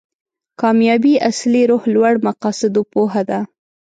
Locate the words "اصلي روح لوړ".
1.29-2.13